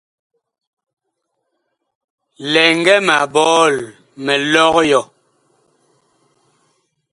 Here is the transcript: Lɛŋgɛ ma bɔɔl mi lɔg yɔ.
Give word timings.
Lɛŋgɛ 2.51 2.95
ma 3.07 3.17
bɔɔl 3.33 3.73
mi 4.23 4.33
lɔg 4.53 4.75
yɔ. 4.89 5.01